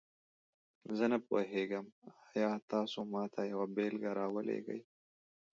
[0.97, 1.85] زه نه پوهیږم،
[2.31, 4.81] آیا تاسو ماته یوه بیلګه راولیږئ؟